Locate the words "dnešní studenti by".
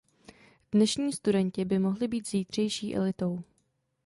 0.71-1.79